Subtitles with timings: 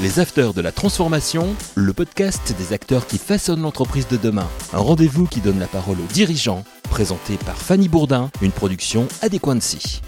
[0.00, 4.46] Les Afters de la Transformation, le podcast des acteurs qui façonnent l'entreprise de demain.
[4.72, 10.00] Un rendez-vous qui donne la parole aux dirigeants, présenté par Fanny Bourdin, une production Adéquancy.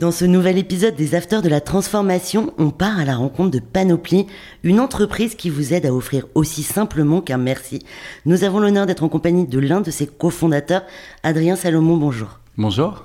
[0.00, 3.58] Dans ce nouvel épisode des Afters de la Transformation, on part à la rencontre de
[3.58, 4.26] Panoply,
[4.62, 7.80] une entreprise qui vous aide à offrir aussi simplement qu'un merci.
[8.24, 10.84] Nous avons l'honneur d'être en compagnie de l'un de ses cofondateurs,
[11.22, 11.98] Adrien Salomon.
[11.98, 12.40] Bonjour.
[12.56, 13.04] Bonjour.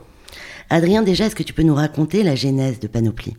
[0.69, 3.35] Adrien, déjà, est-ce que tu peux nous raconter la genèse de Panoply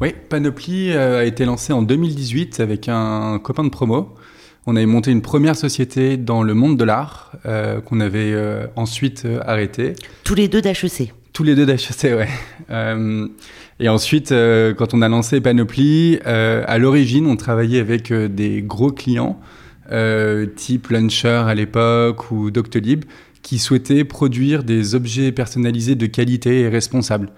[0.00, 4.14] oui, Panoply euh, a été lancé en 2018 avec un copain de promo.
[4.66, 8.66] On avait monté une première société dans le monde de l'art euh, qu'on avait euh,
[8.74, 9.94] ensuite arrêté.
[10.24, 12.28] Tous les deux d'HEC Tous les deux d'HEC, ouais.
[13.78, 19.38] et ensuite, quand on a lancé Panoply, à l'origine, on travaillait avec des gros clients,
[20.56, 23.04] type Launcher à l'époque ou Doctolib,
[23.42, 27.30] qui souhaitaient produire des objets personnalisés de qualité et responsables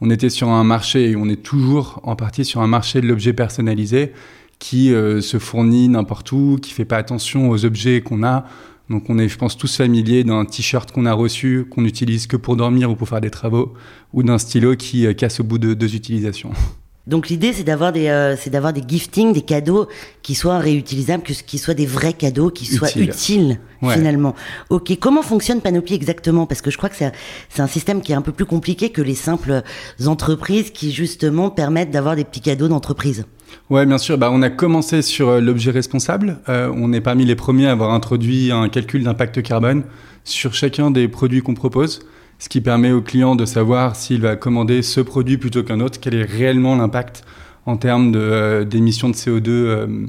[0.00, 3.06] on était sur un marché, et on est toujours en partie sur un marché de
[3.06, 4.12] l'objet personnalisé
[4.58, 8.46] qui euh, se fournit n'importe où, qui fait pas attention aux objets qu'on a.
[8.90, 12.36] Donc on est, je pense, tous familiers d'un t-shirt qu'on a reçu, qu'on n'utilise que
[12.36, 13.74] pour dormir ou pour faire des travaux,
[14.12, 16.52] ou d'un stylo qui euh, casse au bout de deux utilisations.
[17.06, 19.88] Donc l'idée c'est d'avoir des euh, c'est d'avoir des giftings, des cadeaux
[20.22, 24.34] qui soient réutilisables, que qui soient des vrais cadeaux, qui soient utiles finalement.
[24.70, 26.46] Ok, comment fonctionne Panoply exactement?
[26.46, 27.12] Parce que je crois que c'est
[27.50, 29.62] c'est un système qui est un peu plus compliqué que les simples
[30.06, 33.26] entreprises qui justement permettent d'avoir des petits cadeaux d'entreprise.
[33.70, 34.18] Ouais, bien sûr.
[34.18, 36.38] Bah, on a commencé sur euh, l'objet responsable.
[36.48, 39.84] Euh, on est parmi les premiers à avoir introduit un calcul d'impact carbone
[40.24, 42.00] sur chacun des produits qu'on propose
[42.38, 45.98] ce qui permet au client de savoir s'il va commander ce produit plutôt qu'un autre,
[46.00, 47.24] quel est réellement l'impact
[47.66, 50.06] en termes euh, d'émissions de, CO2 euh,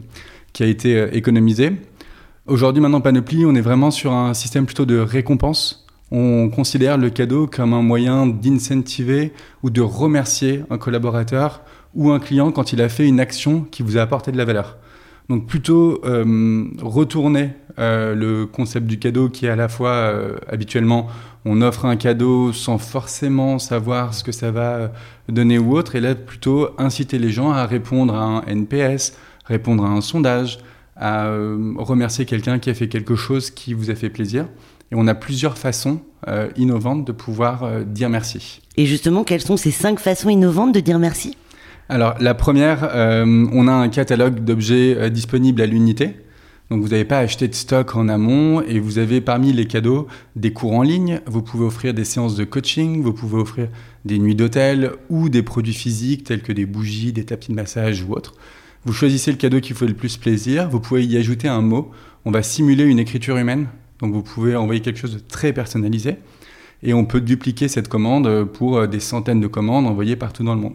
[0.53, 1.71] qui a été euh, économisé.
[2.47, 5.85] Aujourd'hui, maintenant, Panoply, on est vraiment sur un système plutôt de récompense.
[6.11, 11.61] On considère le cadeau comme un moyen d'incentiver ou de remercier un collaborateur
[11.95, 14.45] ou un client quand il a fait une action qui vous a apporté de la
[14.45, 14.77] valeur.
[15.29, 16.01] Donc plutôt
[16.81, 20.13] retourner le concept du cadeau qui est à la fois
[20.47, 21.07] habituellement
[21.45, 24.91] on offre un cadeau sans forcément savoir ce que ça va
[25.29, 29.13] donner ou autre, et là plutôt inciter les gens à répondre à un NPS,
[29.45, 30.57] répondre à un sondage,
[30.95, 34.47] à euh, remercier quelqu'un qui a fait quelque chose qui vous a fait plaisir.
[34.91, 38.61] Et on a plusieurs façons euh, innovantes de pouvoir euh, dire merci.
[38.77, 41.37] Et justement, quelles sont ces cinq façons innovantes de dire merci?
[41.87, 42.89] Alors, la première,
[43.25, 46.15] on a un catalogue d'objets disponibles à l'unité.
[46.71, 50.07] Donc vous n'avez pas acheté de stock en amont et vous avez parmi les cadeaux
[50.35, 53.67] des cours en ligne, vous pouvez offrir des séances de coaching, vous pouvez offrir
[54.03, 58.01] des nuits d'hôtel ou des produits physiques tels que des bougies, des tapis de massage
[58.01, 58.33] ou autres.
[58.83, 61.61] Vous choisissez le cadeau qui vous fait le plus plaisir, vous pouvez y ajouter un
[61.61, 61.91] mot,
[62.25, 63.67] on va simuler une écriture humaine,
[63.99, 66.17] donc vous pouvez envoyer quelque chose de très personnalisé
[66.83, 70.61] et on peut dupliquer cette commande pour des centaines de commandes envoyées partout dans le
[70.61, 70.73] monde.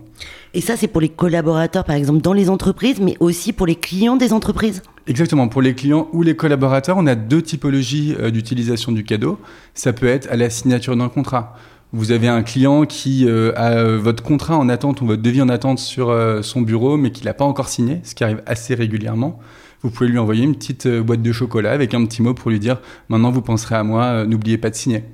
[0.52, 3.76] Et ça, c'est pour les collaborateurs, par exemple, dans les entreprises, mais aussi pour les
[3.76, 4.82] clients des entreprises?
[5.06, 5.48] Exactement.
[5.48, 9.38] Pour les clients ou les collaborateurs, on a deux typologies euh, d'utilisation du cadeau.
[9.74, 11.56] Ça peut être à la signature d'un contrat.
[11.92, 15.42] Vous avez un client qui euh, a euh, votre contrat en attente ou votre devis
[15.42, 16.12] en attente sur
[16.42, 19.38] son bureau, mais qui l'a pas encore signé, ce qui arrive assez régulièrement.
[19.82, 22.60] Vous pouvez lui envoyer une petite boîte de chocolat avec un petit mot pour lui
[22.60, 25.04] dire maintenant vous penserez à moi, n'oubliez pas de signer.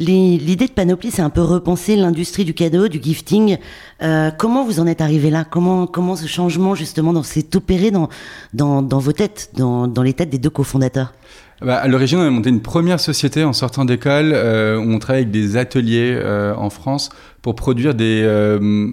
[0.00, 3.58] L'idée de Panoply, c'est un peu repenser l'industrie du cadeau, du gifting.
[4.02, 5.44] Euh, comment vous en êtes arrivé là?
[5.44, 8.08] Comment, comment ce changement, justement, s'est opéré dans,
[8.54, 11.12] dans, vos têtes, dans, les têtes des deux cofondateurs?
[11.60, 14.32] Bah, à l'origine, on a monté une première société en sortant d'école.
[14.32, 17.10] Euh, on travaille avec des ateliers euh, en France
[17.42, 18.22] pour produire des.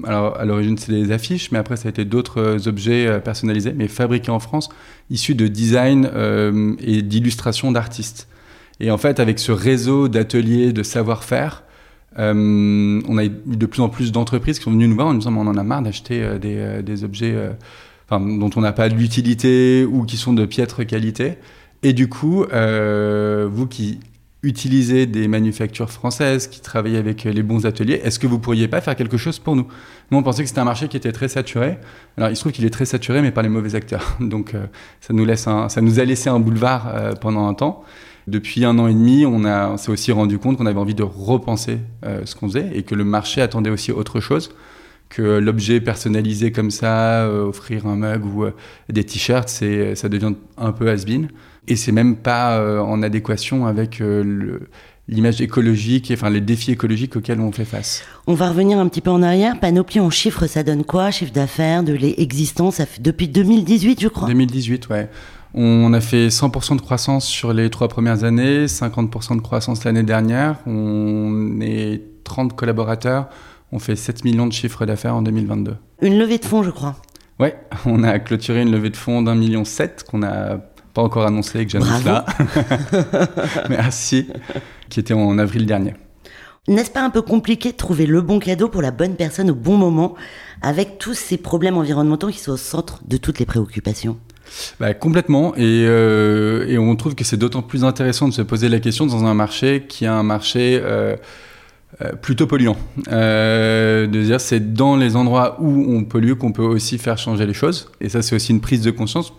[0.05, 3.87] Alors, à l'origine, c'est des affiches, mais après, ça a été d'autres objets personnalisés, mais
[3.87, 4.67] fabriqués en France,
[5.09, 6.11] issus de design
[6.81, 8.27] et d'illustration d'artistes.
[8.79, 11.63] Et en fait, avec ce réseau d'ateliers, de savoir-faire,
[12.19, 15.13] euh, on a eu de plus en plus d'entreprises qui sont venues nous voir en
[15.13, 17.35] nous disant on en a marre d'acheter euh, des, euh, des, objets
[18.09, 21.37] dont on n'a pas d'utilité ou qui sont de piètre qualité.
[21.83, 23.99] Et du coup, vous qui
[24.43, 28.79] utilisez des manufactures françaises, qui travaillent avec les bons ateliers, est-ce que vous pourriez pas
[28.79, 29.67] faire quelque chose pour nous?
[30.09, 31.77] Nous, on pensait que c'était un marché qui était très saturé.
[32.15, 34.15] Alors, il se trouve qu'il est très saturé, mais par les mauvais acteurs.
[34.21, 34.53] Donc,
[35.01, 37.83] ça, nous laisse ça nous a laissé un boulevard pendant un temps.
[38.27, 41.03] Depuis un an et demi, on, a, s'est aussi rendu compte qu'on avait envie de
[41.03, 44.51] repenser euh, ce qu'on faisait et que le marché attendait aussi autre chose
[45.07, 48.51] que l'objet personnalisé comme ça, euh, offrir un mug ou euh,
[48.89, 51.29] des t-shirts, c'est, ça devient un peu has-been.
[51.69, 54.01] Et c'est même pas en adéquation avec
[55.09, 58.03] l'image écologique, et, enfin les défis écologiques auxquels on fait face.
[58.25, 59.59] On va revenir un petit peu en arrière.
[59.59, 61.11] Panoply en chiffres, ça donne quoi?
[61.11, 65.09] Chiffre d'affaires, de l'existence, depuis 2018, je crois 2018, ouais.
[65.53, 70.03] On a fait 100% de croissance sur les trois premières années, 50% de croissance l'année
[70.03, 70.57] dernière.
[70.65, 73.29] On est 30 collaborateurs.
[73.71, 75.75] On fait 7 millions de chiffres d'affaires en 2022.
[76.01, 76.95] Une levée de fonds, je crois.
[77.39, 77.55] Ouais,
[77.85, 80.59] on a clôturé une levée de fonds d'un million sept qu'on n'a
[80.93, 82.25] pas encore annoncé et que j'annonce là.
[83.69, 84.27] Merci.
[84.89, 85.93] Qui était en avril dernier.
[86.67, 89.55] N'est-ce pas un peu compliqué de trouver le bon cadeau pour la bonne personne au
[89.55, 90.15] bon moment,
[90.61, 94.17] avec tous ces problèmes environnementaux qui sont au centre de toutes les préoccupations?
[94.79, 98.69] Bah, complètement, et, euh, et, on trouve que c'est d'autant plus intéressant de se poser
[98.69, 101.15] la question dans un marché qui est un marché euh,
[102.01, 102.77] euh, plutôt polluant.
[103.07, 107.53] de dire c'est dans les endroits où on pollue qu'on peut aussi faire changer les
[107.53, 109.33] choses, et ça c'est aussi une prise de conscience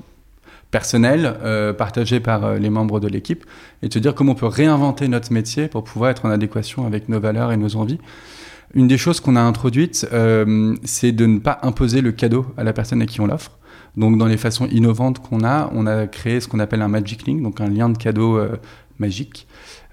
[0.70, 1.34] personnelle
[1.78, 3.44] partagée par les membres de l'équipe,
[3.82, 6.86] et de se dire comment on peut réinventer notre métier pour pouvoir être en adéquation
[6.86, 7.98] avec nos valeurs et nos envies.
[8.74, 10.06] Une des choses qu'on a introduites,
[10.84, 13.57] c'est de ne pas imposer le cadeau à la personne à qui on l'offre.
[13.96, 17.26] Donc dans les façons innovantes qu'on a, on a créé ce qu'on appelle un Magic
[17.26, 18.56] Link, donc un lien de cadeau euh,
[18.98, 19.46] magique.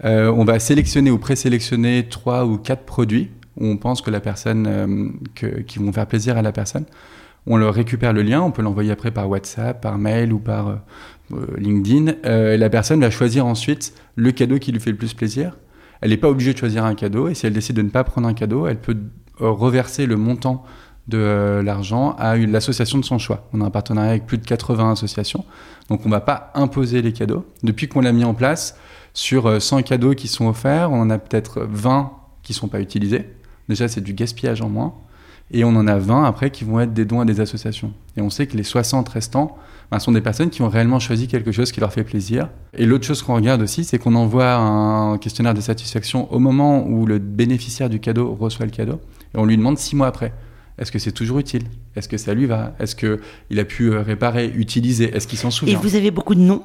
[0.04, 4.20] Euh, on va sélectionner ou présélectionner trois ou quatre produits où on pense que la
[4.20, 6.86] personne, euh, qui vont faire plaisir à la personne.
[7.48, 10.80] On leur récupère le lien, on peut l'envoyer après par WhatsApp, par mail ou par
[11.58, 12.14] LinkedIn.
[12.24, 15.56] la personne va choisir ensuite le cadeau qui lui fait le plus plaisir.
[16.02, 18.04] Elle n'est pas obligée de choisir un cadeau et si elle décide de ne pas
[18.04, 18.98] prendre un cadeau, elle peut
[19.40, 20.64] reverser le montant
[21.08, 23.48] de euh, l'argent à l'association de son choix.
[23.54, 25.46] On a un partenariat avec plus de 80 associations,
[25.90, 27.46] donc on ne va pas imposer les cadeaux.
[27.64, 28.78] Depuis qu'on l'a mis en place,
[29.14, 32.12] sur 100 euh, cadeaux qui sont offerts, on en a peut-être 20
[32.44, 33.30] qui ne sont pas utilisés.
[33.70, 34.94] Déjà, c'est du gaspillage en moins.
[35.52, 37.94] Et on en a 20 après qui vont être des dons à des associations.
[38.18, 39.58] Et on sait que les 60 restants
[39.92, 42.50] ben, sont des personnes qui ont réellement choisi quelque chose qui leur fait plaisir.
[42.74, 46.86] Et l'autre chose qu'on regarde aussi, c'est qu'on envoie un questionnaire de satisfaction au moment
[46.86, 49.00] où le bénéficiaire du cadeau reçoit le cadeau.
[49.34, 50.34] Et on lui demande six mois après.
[50.78, 51.64] Est-ce que c'est toujours utile?
[51.96, 52.76] Est-ce que ça lui va?
[52.80, 55.16] Est-ce qu'il a pu euh, réparer, utiliser?
[55.16, 55.74] Est-ce qu'il s'en souvient?
[55.74, 56.64] Et vous avez beaucoup de noms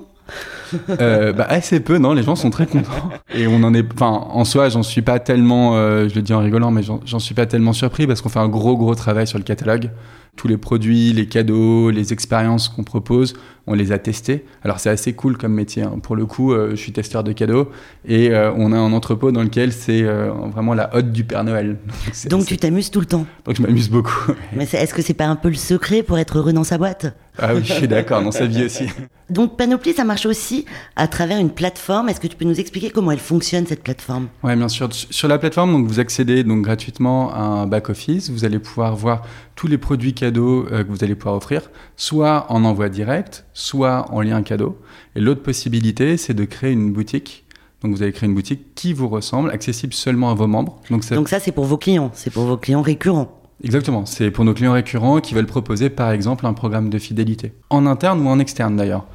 [1.00, 2.12] euh, bah, assez peu, non.
[2.12, 3.10] Les gens sont très contents.
[3.34, 6.32] Et on en est, enfin, en soi, j'en suis pas tellement, euh, je le dis
[6.32, 9.26] en rigolant, mais j'en suis pas tellement surpris parce qu'on fait un gros, gros travail
[9.26, 9.90] sur le catalogue
[10.36, 13.34] tous les produits, les cadeaux, les expériences qu'on propose,
[13.66, 14.44] on les a testés.
[14.62, 15.82] Alors c'est assez cool comme métier.
[15.82, 15.98] Hein.
[16.02, 17.68] Pour le coup, euh, je suis testeur de cadeaux
[18.06, 21.78] et on a un entrepôt dans lequel c'est vraiment la hotte du Père Noël.
[22.30, 23.26] Donc, tu t'amuses tout le temps.
[23.44, 24.32] Donc je m'amuse beaucoup.
[24.54, 27.12] Mais est-ce que c'est pas un peu le secret pour être heureux dans sa boîte?
[27.42, 28.84] Ah oui, je suis d'accord, dans sa vie aussi.
[29.30, 30.66] Donc Panoply, ça marche aussi
[30.96, 32.08] à travers une plateforme.
[32.08, 34.28] Est-ce que tu peux nous expliquer comment elle fonctionne cette plateforme?
[34.42, 34.88] Oui, bien sûr.
[34.92, 38.28] Sur la plateforme, donc vous accédez donc gratuitement à un back office.
[38.30, 39.22] Vous allez pouvoir voir
[39.54, 44.06] tous les produits cadeaux euh, que vous allez pouvoir offrir, soit en envoi direct, soit
[44.12, 44.78] en lien cadeau.
[45.16, 47.44] Et l'autre possibilité, c'est de créer une boutique.
[47.82, 50.80] Donc vous allez créer une boutique qui vous ressemble, accessible seulement à vos membres.
[50.90, 53.39] Donc ça, Donc ça c'est pour vos clients, c'est pour vos clients récurrents.
[53.62, 57.52] Exactement, c'est pour nos clients récurrents qui veulent proposer par exemple un programme de fidélité,
[57.68, 59.06] en interne ou en externe d'ailleurs.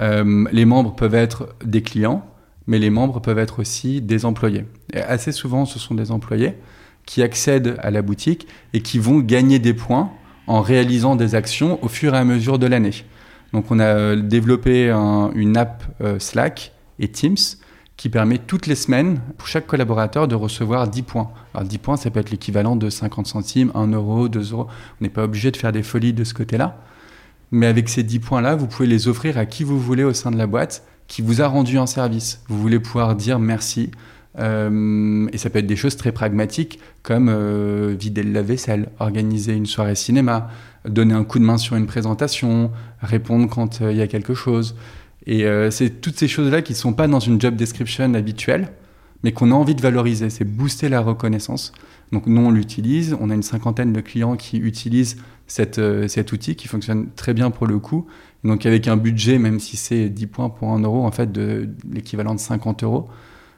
[0.00, 2.26] Euh, les membres peuvent être des clients,
[2.66, 4.64] mais les membres peuvent être aussi des employés.
[4.92, 6.54] Et assez souvent, ce sont des employés
[7.06, 10.10] qui accèdent à la boutique et qui vont gagner des points
[10.48, 13.04] en réalisant des actions au fur et à mesure de l'année.
[13.52, 14.90] Donc on a euh, développé
[15.34, 17.36] une app euh, Slack et Teams
[18.02, 21.30] qui permet toutes les semaines pour chaque collaborateur de recevoir 10 points.
[21.54, 24.66] Alors 10 points, ça peut être l'équivalent de 50 centimes, 1 euro, 2 euros.
[25.00, 26.80] On n'est pas obligé de faire des folies de ce côté-là.
[27.52, 30.32] Mais avec ces 10 points-là, vous pouvez les offrir à qui vous voulez au sein
[30.32, 32.42] de la boîte qui vous a rendu un service.
[32.48, 33.92] Vous voulez pouvoir dire merci,
[34.38, 39.54] euh, et ça peut être des choses très pragmatiques comme euh, vider le lave-vaisselle, organiser
[39.54, 40.48] une soirée cinéma,
[40.88, 42.70] donner un coup de main sur une présentation,
[43.00, 44.74] répondre quand euh, il y a quelque chose.
[45.26, 48.72] Et c'est toutes ces choses-là qui ne sont pas dans une job description habituelle,
[49.22, 50.30] mais qu'on a envie de valoriser.
[50.30, 51.72] C'est booster la reconnaissance.
[52.10, 53.16] Donc nous, on l'utilise.
[53.20, 57.50] On a une cinquantaine de clients qui utilisent cette, cet outil qui fonctionne très bien
[57.50, 58.06] pour le coup.
[58.44, 61.68] Donc avec un budget, même si c'est 10 points pour 1 euro, en fait, de
[61.90, 63.08] l'équivalent de 50 euros,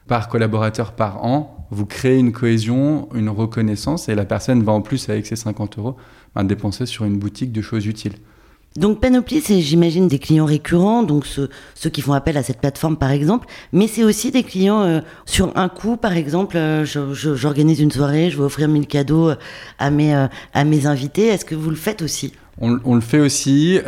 [0.06, 4.82] par collaborateur par an, vous créez une cohésion, une reconnaissance, et la personne va en
[4.82, 5.96] plus, avec ses 50 euros,
[6.34, 8.14] ben, dépenser sur une boutique de choses utiles.
[8.76, 11.48] Donc Panoply, c'est j'imagine des clients récurrents, donc ceux,
[11.90, 15.56] qui font appel à cette plateforme par exemple, mais c'est aussi des clients euh, sur
[15.56, 19.30] un coup, par exemple, euh, j'organise une soirée, je vais offrir 1000 cadeaux
[19.78, 22.32] à mes, euh, à mes invités, est-ce que vous le faites aussi?
[22.60, 23.78] On, on, le fait aussi,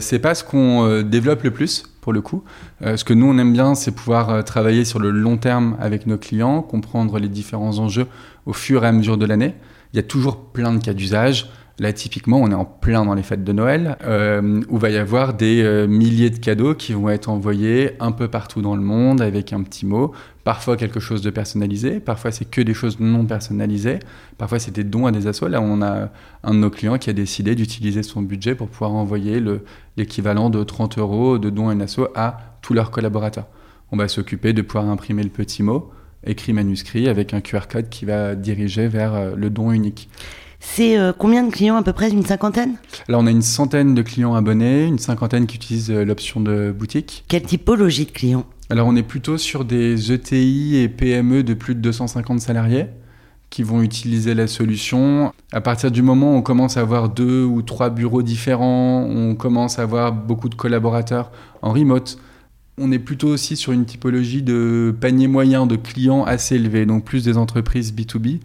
[0.00, 2.44] c'est pas ce qu'on développe le plus, pour le coup.
[2.82, 5.76] Euh, ce que nous, on aime bien, c'est pouvoir euh, travailler sur le long terme
[5.80, 8.06] avec nos clients, comprendre les différents enjeux
[8.44, 9.54] au fur et à mesure de l'année.
[9.94, 11.50] Il y a toujours plein de cas d'usage.
[11.82, 14.96] Là, typiquement, on est en plein dans les fêtes de Noël, euh, où va y
[14.96, 18.82] avoir des euh, milliers de cadeaux qui vont être envoyés un peu partout dans le
[18.82, 20.12] monde avec un petit mot.
[20.44, 23.98] Parfois quelque chose de personnalisé, parfois c'est que des choses non personnalisées,
[24.38, 25.48] parfois c'est des dons à des assos.
[25.48, 26.10] Là, on a
[26.44, 29.42] un de nos clients qui a décidé d'utiliser son budget pour pouvoir envoyer
[29.96, 33.48] l'équivalent de 30 euros de dons à une asso à tous leurs collaborateurs.
[33.90, 35.90] On va s'occuper de pouvoir imprimer le petit mot
[36.24, 40.08] écrit manuscrit avec un QR code qui va diriger vers euh, le don unique.
[40.64, 42.76] C'est euh, combien de clients à peu près Une cinquantaine?
[43.08, 46.72] Alors on a une centaine de clients abonnés, une cinquantaine qui utilisent euh, l'option de
[46.76, 47.24] boutique.
[47.28, 48.46] Quelle typologie de clients?
[48.70, 52.86] Alors on est plutôt sur des ETI et PME de plus de 250 salariés
[53.50, 55.34] qui vont utiliser la solution.
[55.52, 59.34] À partir du moment où on commence à avoir deux ou trois bureaux différents, on
[59.34, 62.18] commence à avoir beaucoup de collaborateurs en remote.
[62.78, 67.04] On est plutôt aussi sur une typologie de panier moyen de clients assez élevé, donc
[67.04, 68.40] plus des entreprises B2B.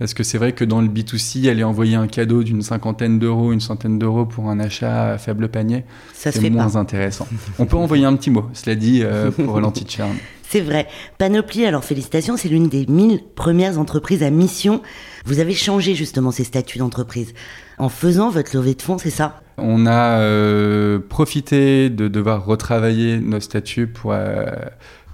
[0.00, 3.52] Parce que c'est vrai que dans le B2C, aller envoyer un cadeau d'une cinquantaine d'euros,
[3.52, 7.28] une centaine d'euros pour un achat à faible panier, c'est moins intéressant.
[7.58, 10.16] On peut envoyer un petit mot, cela dit, euh, pour l'anti-churn.
[10.48, 10.88] C'est vrai.
[11.18, 14.80] Panoply, alors félicitations, c'est l'une des 1000 premières entreprises à mission.
[15.26, 17.34] Vous avez changé justement ces statuts d'entreprise
[17.76, 19.42] en faisant votre levée de fonds, c'est ça?
[19.58, 24.46] On a euh, profité de devoir retravailler nos statuts pour, euh,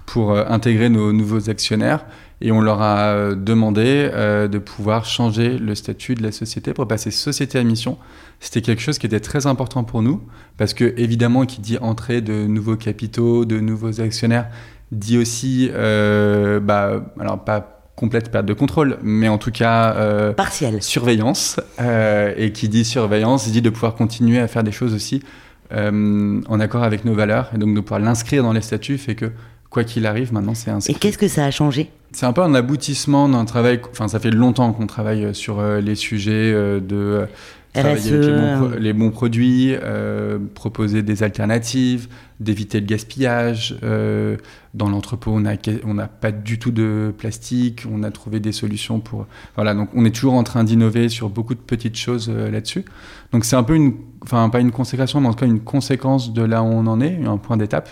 [0.05, 2.05] pour intégrer nos nouveaux actionnaires
[2.41, 6.73] et on leur a euh, demandé euh, de pouvoir changer le statut de la société
[6.73, 7.97] pour passer société à mission.
[8.39, 10.21] C'était quelque chose qui était très important pour nous
[10.57, 14.47] parce que évidemment qui dit entrée de nouveaux capitaux, de nouveaux actionnaires,
[14.91, 20.31] dit aussi euh, bah alors pas complète perte de contrôle, mais en tout cas euh,
[20.31, 21.59] partielle surveillance.
[21.79, 25.23] Et qui dit surveillance dit de pouvoir continuer à faire des choses aussi
[25.71, 29.31] en accord avec nos valeurs et donc de pouvoir l'inscrire dans les statuts fait que
[29.69, 30.93] quoi qu'il arrive, maintenant c'est inscrit.
[30.93, 31.91] Et qu'est-ce que ça a changé?
[32.11, 35.81] C'est un peu un aboutissement d'un travail, enfin ça fait longtemps qu'on travaille sur euh,
[35.81, 37.27] les sujets euh, de
[37.73, 42.07] travailler avec les bons, les bons produits, euh, proposer des alternatives,
[42.39, 43.77] d'éviter le gaspillage.
[43.83, 44.37] Euh,
[44.73, 45.55] dans l'entrepôt, on n'a
[45.85, 49.25] on pas du tout de plastique, on a trouvé des solutions pour...
[49.55, 52.85] Voilà, donc on est toujours en train d'innover sur beaucoup de petites choses euh, là-dessus.
[53.31, 53.95] Donc c'est un peu une...
[54.21, 57.01] Enfin, pas une consécration, mais en tout cas une conséquence de là où on en
[57.01, 57.89] est, un point d'étape.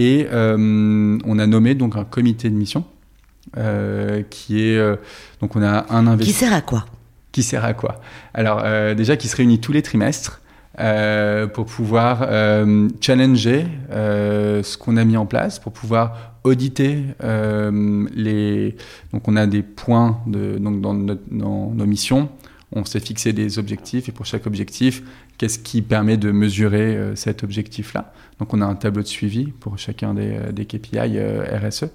[0.00, 2.84] Et euh, on a nommé donc un comité de mission
[3.56, 4.94] euh, qui est euh,
[5.40, 6.38] donc on a un investisseur.
[6.38, 6.86] Qui sert à quoi?
[7.32, 8.00] Qui sert à quoi?
[8.32, 8.62] Alors
[8.94, 10.40] déjà qui se réunit tous les trimestres.
[11.52, 12.20] pour pouvoir
[13.00, 18.76] challenger ce qu'on a mis en place, pour pouvoir auditer les.
[19.12, 22.28] Donc, on a des points de, donc dans, dans nos missions.
[22.72, 25.02] On s'est fixé des objectifs et pour chaque objectif,
[25.38, 28.12] qu'est-ce qui permet de mesurer euh, cet objectif-là?
[28.38, 31.86] Donc on a un tableau de suivi pour chacun des, euh, KPI euh, RSE.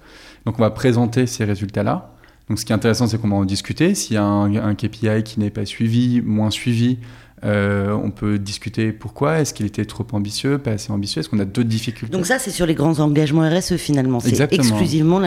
[0.46, 2.10] Donc on va présenter ces résultats-là.
[2.48, 3.94] Donc ce qui est intéressant, c'est qu'on va en discuter.
[3.94, 6.98] S'il y a un KPI qui n'est pas suivi, moins suivi,
[7.44, 9.40] euh, on peut discuter pourquoi.
[9.40, 11.20] Est-ce qu'il était trop ambitieux, pas assez ambitieux?
[11.20, 12.12] Est-ce qu'on a d'autres difficultés?
[12.12, 14.20] Donc ça, c'est sur les grands engagements RSE finalement.
[14.20, 15.20] C'est exclusivement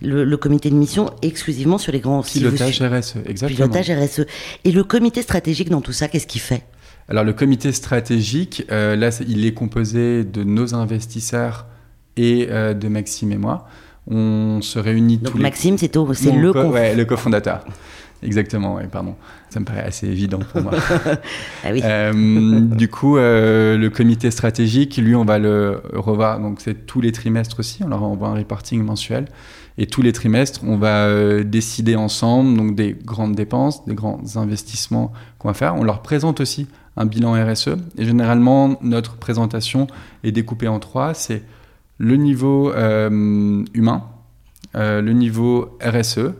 [0.00, 2.22] le, le, comité de mission, exclusivement sur les grands...
[2.22, 3.68] Pilotage RSE, exactement.
[3.68, 4.26] Pilotage RSE.
[4.64, 6.62] Et le comité stratégique dans tout ça, qu'est-ce qu'il fait?
[7.08, 11.66] Alors le comité stratégique, euh, là, il est composé de nos investisseurs
[12.16, 13.66] et euh, de Maxime et moi.
[14.10, 17.64] On se réunit Donc tous Maxime, c'est le, co ouais, le cofondateur.
[18.22, 19.14] Exactement, ouais, pardon.
[19.48, 20.72] Ça me paraît assez évident pour moi.
[21.64, 21.80] ah oui.
[21.84, 26.40] euh, du coup, euh, le comité stratégique, lui, on va le revoir.
[26.40, 27.82] Donc, c'est tous les trimestres aussi.
[27.84, 29.26] On leur envoie un reporting mensuel.
[29.78, 34.20] Et tous les trimestres, on va euh, décider ensemble donc des grandes dépenses, des grands
[34.34, 35.76] investissements qu'on va faire.
[35.76, 37.76] On leur présente aussi un bilan RSE.
[37.96, 39.86] Et généralement, notre présentation
[40.24, 41.14] est découpée en trois.
[41.14, 41.44] C'est
[41.98, 44.02] le niveau humain,
[44.74, 46.32] le niveau RSE,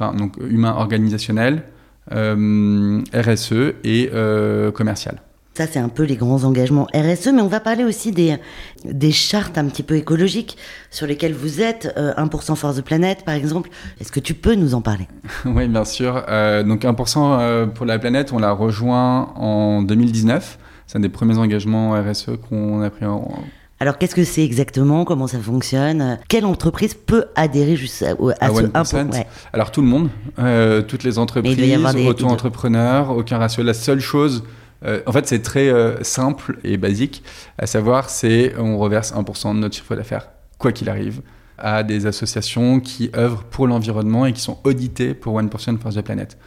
[0.00, 1.64] enfin donc humain organisationnel,
[2.12, 5.20] euh, RSE et euh, commercial.
[5.54, 8.36] Ça, c'est un peu les grands engagements RSE, mais on va parler aussi des,
[8.84, 10.56] des chartes un petit peu écologiques
[10.90, 11.92] sur lesquelles vous êtes.
[11.96, 13.68] Euh, 1% Force de Planète, par exemple.
[14.00, 15.08] Est-ce que tu peux nous en parler?
[15.44, 16.24] Oui, bien sûr.
[16.28, 20.58] Euh, donc 1% euh, pour la planète, on l'a rejoint en 2019.
[20.86, 23.28] C'est un des premiers engagements RSE qu'on a pris en,
[23.82, 25.06] alors, qu'est-ce que c'est exactement?
[25.06, 26.18] Comment ça fonctionne?
[26.28, 29.26] Quelle entreprise peut adhérer juste à, à, à ce 1%, ouais.
[29.54, 31.58] Alors, tout le monde, euh, toutes les entreprises,
[32.06, 33.62] auto-entrepreneurs, aucun ratio.
[33.62, 34.44] La seule chose
[34.84, 37.22] euh, en fait, c'est très euh, simple et basique,
[37.58, 41.20] à savoir, c'est on reverse 1% de notre chiffre d'affaires, quoi qu'il arrive,
[41.58, 46.00] à des associations qui œuvrent pour l'environnement et qui sont auditées pour 1% Force de
[46.00, 46.38] Planète.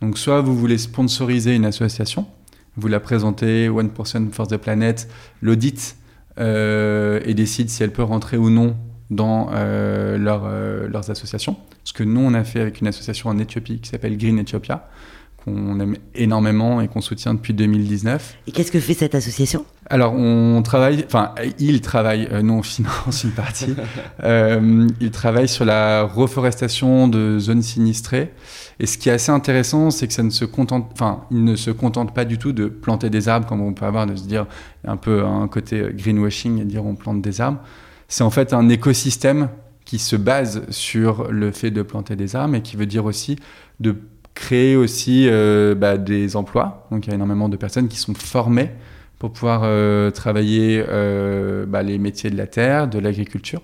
[0.00, 2.26] Donc, soit vous voulez sponsoriser une association,
[2.76, 5.08] vous la présentez, 1% Force de Planète
[5.42, 5.99] l'audite euh,
[6.40, 8.76] et décide si elle peut rentrer ou non
[9.10, 11.56] dans euh, euh, leurs associations.
[11.84, 14.88] Ce que nous, on a fait avec une association en Éthiopie qui s'appelle Green Ethiopia
[15.44, 18.36] qu'on aime énormément et qu'on soutient depuis 2019.
[18.46, 19.64] Et qu'est-ce que fait cette association?
[19.88, 23.74] Alors, on travaille, enfin, il travaille, euh, nous on finance une partie,
[24.24, 28.32] euh, il travaille sur la reforestation de zones sinistrées.
[28.78, 31.56] Et ce qui est assez intéressant, c'est que ça ne se contente, enfin, il ne
[31.56, 34.24] se contente pas du tout de planter des arbres comme on peut avoir, de se
[34.24, 34.46] dire
[34.86, 37.60] un peu un côté greenwashing et dire on plante des arbres.
[38.08, 39.48] C'est en fait un écosystème
[39.84, 43.36] qui se base sur le fait de planter des arbres et qui veut dire aussi
[43.80, 43.96] de
[44.34, 45.28] créer aussi
[45.76, 46.86] bah, des emplois.
[46.90, 48.70] Donc il y a énormément de personnes qui sont formées
[49.18, 49.62] pour pouvoir
[50.12, 50.82] travailler
[51.66, 53.62] bah, les métiers de la terre, de l'agriculture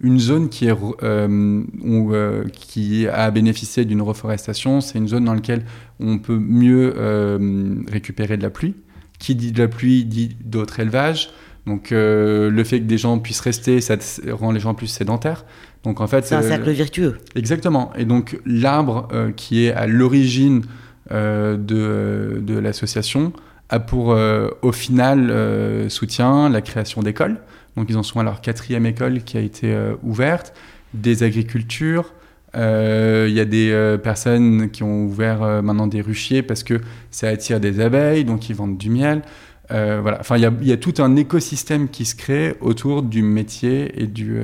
[0.00, 5.34] une zone qui, est, euh, euh, qui a bénéficié d'une reforestation, c'est une zone dans
[5.34, 5.64] laquelle
[5.98, 8.74] on peut mieux euh, récupérer de la pluie.
[9.18, 11.30] Qui dit de la pluie dit d'autres élevages.
[11.68, 13.96] Donc le fait que des gens puissent rester, ça
[14.32, 15.44] rend les gens plus sédentaires.
[15.84, 17.18] Donc en fait, c'est un cercle vertueux.
[17.36, 17.92] Exactement.
[17.96, 20.62] Et donc l'arbre qui est à l'origine
[21.10, 23.32] de, de l'association
[23.68, 24.16] a pour
[24.62, 27.36] au final soutien la création d'écoles.
[27.78, 30.52] Donc ils en sont à leur quatrième école qui a été euh, ouverte,
[30.94, 32.12] des agricultures.
[32.56, 36.80] Euh, il y a des euh, personnes qui ont ouvert maintenant des ruchiers parce que
[37.12, 39.22] ça attire des abeilles, donc ils vendent du miel.
[39.70, 40.18] Voilà.
[40.20, 44.06] Enfin, il y, y, a tout un écosystème qui se crée autour du métier et
[44.06, 44.38] du,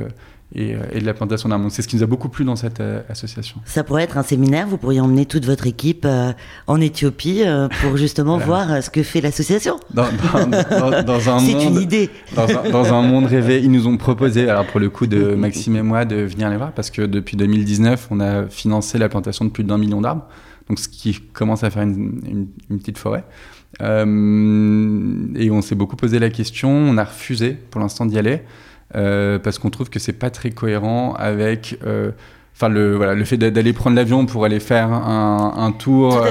[0.56, 1.72] euh, et, de la plantation d'un monde.
[1.72, 3.60] C'est ce qui nous a beaucoup plu dans cette euh, association.
[3.64, 6.32] Ça pourrait être un séminaire, vous pourriez emmener toute votre équipe euh,
[6.68, 7.42] en Éthiopie
[7.82, 9.80] pour justement voir ce que fait l'association.
[9.92, 12.08] Dans, un C'est une idée.
[12.70, 15.82] Dans un, monde rêvé, ils nous ont proposé, alors pour le coup de Maxime et
[15.82, 19.50] moi, de venir les voir parce que depuis 2019, on a financé la plantation de
[19.50, 20.26] plus d'un million d'arbres,
[20.68, 23.24] donc ce qui commence à faire une, une petite forêt.
[23.80, 28.40] Et on s'est beaucoup posé la question, on a refusé pour l'instant d'y aller.
[28.96, 32.12] Euh, parce qu'on trouve que c'est pas très cohérent avec euh,
[32.54, 36.24] enfin le voilà le fait d'aller prendre l'avion pour aller faire un, un tour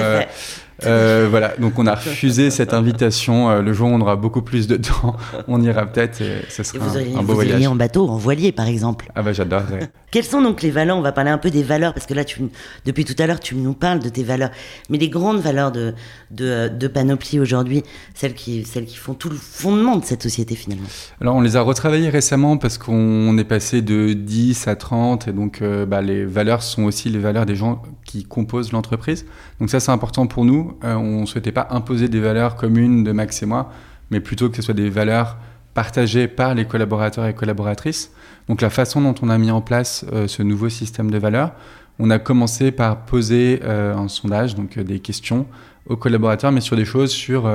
[0.86, 3.50] euh, voilà, donc on a refusé cette invitation.
[3.50, 5.16] Euh, le jour où on aura beaucoup plus de temps,
[5.48, 7.68] on ira peut-être et ce sera vous un, beau vous voyage.
[7.68, 9.12] en bateau, en voilier par exemple.
[9.16, 9.64] Ah bah j'adore.
[10.12, 10.98] Quelles sont donc les valeurs?
[10.98, 12.42] On va parler un peu des valeurs parce que là, tu,
[12.86, 14.52] depuis tout à l'heure, tu nous parles de tes valeurs.
[14.90, 15.94] Mais les grandes valeurs de,
[16.32, 20.56] de, de Panoply aujourd'hui, celles qui, celles qui font tout le fondement de cette société
[20.56, 20.88] finalement.
[21.22, 25.32] Alors on les a retravaillées récemment parce qu'on est passé de 10 à 30 et
[25.32, 29.26] donc euh, bah, les valeurs sont aussi les valeurs des gens qui composent l'entreprise.
[29.60, 30.78] Donc ça c'est important pour nous.
[30.84, 33.72] Euh, on ne souhaitait pas imposer des valeurs communes de Max et moi,
[34.12, 35.38] mais plutôt que ce soit des valeurs
[35.74, 38.12] partagées par les collaborateurs et collaboratrices.
[38.48, 41.52] Donc la façon dont on a mis en place euh, ce nouveau système de valeurs,
[42.00, 45.46] on a commencé par poser euh, un sondage, donc des questions
[45.88, 47.48] aux collaborateurs, mais sur des choses sur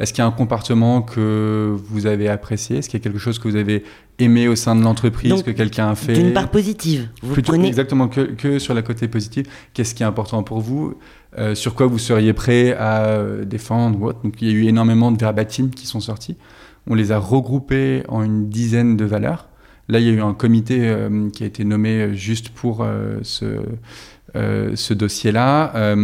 [0.00, 3.18] est-ce qu'il y a un comportement que vous avez apprécié, est-ce qu'il y a quelque
[3.18, 3.84] chose que vous avez
[4.18, 6.14] aimé au sein de l'entreprise, que quelqu'un a fait?
[6.14, 7.08] D'une part positive.
[7.22, 7.68] Vous Plutôt, prenez...
[7.68, 9.46] Exactement, que, que, sur la côté positive.
[9.74, 10.94] Qu'est-ce qui est important pour vous?
[11.38, 14.20] Euh, Sur quoi vous seriez prêt à euh, défendre ou autre.
[14.22, 16.36] Donc il y a eu énormément de verbatim qui sont sortis.
[16.88, 19.48] On les a regroupés en une dizaine de valeurs.
[19.88, 22.86] Là, il y a eu un comité euh, qui a été nommé juste pour
[23.22, 25.94] ce, dossier-là,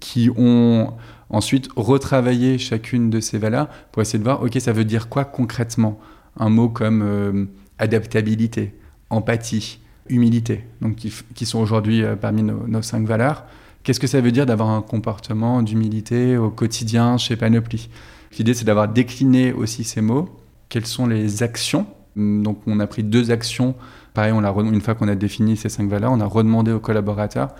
[0.00, 0.92] qui ont
[1.30, 5.24] ensuite retravaillé chacune de ces valeurs pour essayer de voir, OK, ça veut dire quoi
[5.24, 5.98] concrètement?
[6.38, 8.74] Un mot comme adaptabilité,
[9.10, 13.44] empathie, humilité, donc qui, sont aujourd'hui parmi nos, cinq valeurs.
[13.84, 17.90] Qu'est-ce que ça veut dire d'avoir un comportement d'humilité au quotidien chez Panoply
[18.38, 20.28] L'idée, c'est d'avoir décliné aussi ces mots.
[20.70, 21.86] Quelles sont les actions?
[22.16, 23.74] Donc, on a pris deux actions.
[24.14, 27.54] Pareil, une fois qu'on a défini ces cinq valeurs, on a redemandé aux collaborateurs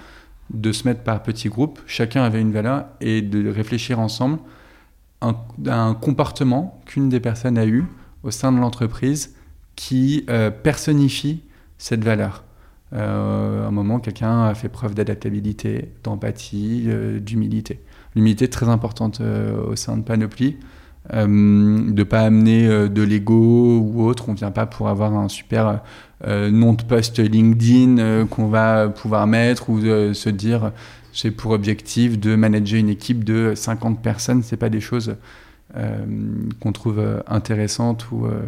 [0.48, 1.80] de se mettre par petits groupes.
[1.86, 4.38] Chacun avait une valeur et de réfléchir ensemble
[5.20, 7.84] à un comportement qu'une des personnes a eu
[8.22, 9.34] au sein de l'entreprise
[9.76, 11.42] qui euh, personnifie
[11.76, 12.44] cette valeur.
[12.94, 17.80] Euh, un moment, quelqu'un a fait preuve d'adaptabilité, d'empathie, euh, d'humilité.
[18.14, 20.56] L'humilité est très importante au sein de Panoply.
[21.12, 24.28] de ne pas amener de l'ego ou autre.
[24.28, 25.82] On ne vient pas pour avoir un super
[26.24, 30.70] nom de poste LinkedIn qu'on va pouvoir mettre ou se dire
[31.12, 34.44] j'ai pour objectif de manager une équipe de 50 personnes.
[34.44, 35.16] Ce pas des choses
[35.76, 36.04] euh,
[36.60, 38.42] qu'on trouve euh, intéressante ou euh,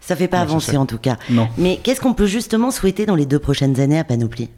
[0.00, 1.16] ça fait pas avancer en tout cas.
[1.30, 1.48] Non.
[1.58, 4.48] Mais qu'est-ce qu'on peut justement souhaiter dans les deux prochaines années à Panoply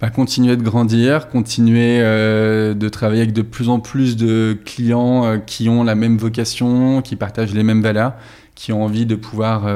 [0.00, 5.68] bah, Continuer de grandir, continuer de travailler avec de plus en plus de clients qui
[5.68, 8.14] ont la même vocation, qui partagent les mêmes valeurs,
[8.54, 9.70] qui ont envie de pouvoir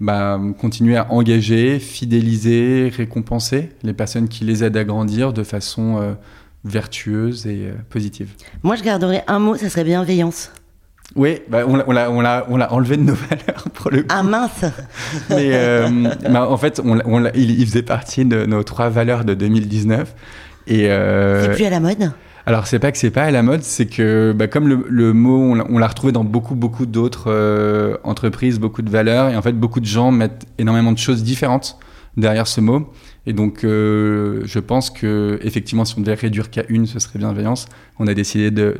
[0.00, 6.16] bah, continuer à engager, fidéliser, récompenser les personnes qui les aident à grandir de façon
[6.64, 8.30] vertueuse et positive.
[8.62, 10.50] Moi, je garderais un mot, ça serait bienveillance.
[11.16, 14.08] Oui, bah on l'a on l'a enlevé de nos valeurs pour le coup.
[14.08, 14.64] Ah mince
[15.30, 15.88] Mais euh,
[16.28, 20.14] bah, en fait, on, il, faisait partie de nos trois valeurs de 2019.
[20.66, 22.12] Et euh, c'est plus à la mode?
[22.46, 25.12] alors c'est pas que c'est pas à la mode, c'est que bah, comme le, le,
[25.12, 29.42] mot on l'a retrouvé dans beaucoup beaucoup d'autres euh, entreprises, beaucoup de valeurs et en
[29.42, 31.78] fait beaucoup de gens mettent énormément de choses différentes
[32.16, 32.92] derrière ce mot.
[33.26, 37.18] Et donc, euh, je pense que effectivement, si on devait réduire qu'à une, ce serait
[37.18, 37.66] bienveillance.
[37.98, 38.76] On a décidé de,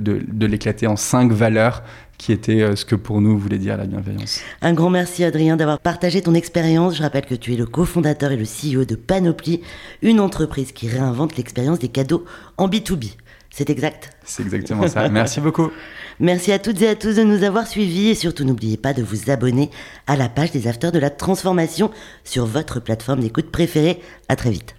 [0.46, 1.82] l'éclater en cinq valeurs
[2.18, 4.40] qui étaient euh, ce que pour nous voulait dire la bienveillance.
[4.62, 6.96] Un grand merci Adrien d'avoir partagé ton expérience.
[6.96, 9.62] Je rappelle que tu es le cofondateur et le CEO de Panoply,
[10.02, 12.24] une entreprise qui réinvente l'expérience des cadeaux
[12.56, 13.12] en B2B.
[13.56, 14.10] C'est exact.
[14.24, 15.08] C'est exactement ça.
[15.08, 15.70] Merci beaucoup.
[16.20, 19.02] Merci à toutes et à tous de nous avoir suivis et surtout n'oubliez pas de
[19.02, 19.70] vous abonner
[20.08, 21.92] à la page des Afters de la Transformation
[22.24, 24.00] sur votre plateforme d'écoute préférée.
[24.28, 24.74] À très vite.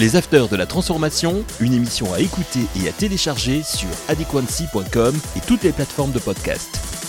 [0.00, 5.40] Les Afters de la Transformation, une émission à écouter et à télécharger sur adequancy.com et
[5.46, 7.03] toutes les plateformes de podcast.